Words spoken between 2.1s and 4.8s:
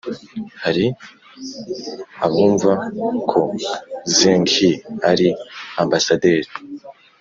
abumva ko Zheng He